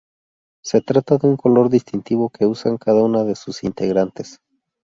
[0.63, 4.39] Se trata de un color distintivo que usan cada una de sus integrantes.